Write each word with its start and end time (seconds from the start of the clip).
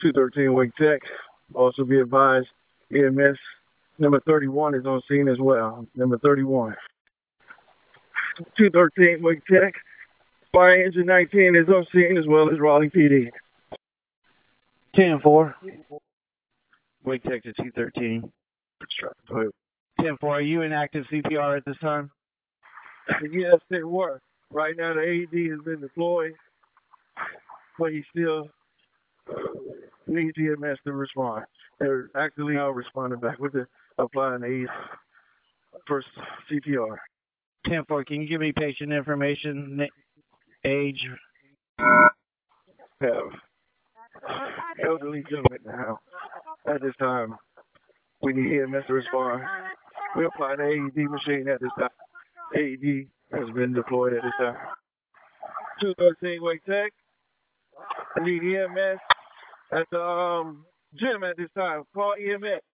213 0.00 0.52
Wake 0.52 0.74
Tech. 0.76 1.02
Also 1.54 1.84
be 1.84 2.00
advised, 2.00 2.48
EMS 2.94 3.38
number 3.98 4.20
31 4.20 4.74
is 4.74 4.86
on 4.86 5.00
scene 5.08 5.28
as 5.28 5.38
well. 5.38 5.86
Number 5.94 6.18
31. 6.18 6.76
213 8.56 9.22
Wake 9.22 9.44
Tech. 9.46 9.74
Fire 10.52 10.84
engine 10.84 11.06
19 11.06 11.56
is 11.56 11.68
on 11.68 11.86
scene 11.92 12.16
as 12.16 12.26
well 12.26 12.50
as 12.50 12.58
Raleigh 12.58 12.90
PD. 12.90 13.30
10 14.94 15.20
4. 15.20 15.54
Wake 17.04 17.22
Tech 17.22 17.42
to 17.44 17.52
213. 17.52 18.30
Go 19.28 19.50
10 20.00 20.16
4. 20.18 20.34
Are 20.34 20.40
you 20.40 20.62
in 20.62 20.72
active 20.72 21.06
CPR 21.10 21.56
at 21.56 21.64
this 21.64 21.78
time? 21.78 22.10
Yes, 23.30 23.56
they 23.70 23.82
were. 23.82 24.20
Right 24.50 24.76
now, 24.76 24.94
the 24.94 25.00
AED 25.00 25.50
has 25.50 25.60
been 25.60 25.80
deployed, 25.80 26.34
but 27.78 27.92
he 27.92 28.04
still 28.10 28.48
needs 30.06 30.36
EMS 30.38 30.78
to 30.84 30.92
respond. 30.92 31.44
They're 31.78 32.10
actively 32.16 32.54
now 32.54 32.70
responding 32.70 33.20
back 33.20 33.38
with 33.38 33.52
the 33.52 33.66
applying 33.98 34.40
the 34.40 34.66
first 35.86 36.08
CPR. 36.50 36.96
10 37.66 37.84
4. 37.86 38.04
Can 38.04 38.20
you 38.22 38.28
give 38.28 38.40
me 38.40 38.52
patient 38.52 38.92
information, 38.92 39.88
age? 40.64 41.08
Have 41.78 43.32
elderly 44.84 45.22
gentleman 45.28 45.58
now. 45.64 46.00
At 46.66 46.82
this 46.82 46.94
time, 46.98 47.36
we 48.22 48.32
need 48.32 48.60
EMS 48.60 48.86
to 48.86 48.94
respond. 48.94 49.42
We're 50.14 50.26
applying 50.26 50.58
the 50.58 50.64
AED 50.64 51.10
machine 51.10 51.48
at 51.48 51.60
this 51.60 51.70
time. 51.78 51.90
AED 52.56 53.06
has 53.32 53.50
been 53.54 53.72
deployed 53.72 54.14
at 54.14 54.22
this 54.22 54.32
time. 54.38 54.56
213 55.80 56.42
Wake 56.42 56.64
Tech. 56.64 56.92
We 58.16 58.40
need 58.40 58.56
EMS 58.56 58.98
at 59.72 59.86
the 59.90 60.02
um, 60.02 60.64
gym 60.94 61.24
at 61.24 61.36
this 61.36 61.50
time. 61.56 61.84
Call 61.94 62.14
EMS. 62.14 62.62